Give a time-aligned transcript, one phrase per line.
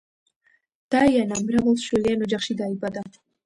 [0.95, 3.09] დაიანა მრავალშვილიან ოჯახში დაიბადა.